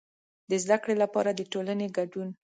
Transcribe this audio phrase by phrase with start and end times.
[0.49, 2.29] د زده کړې لپاره د ټولنې کډون.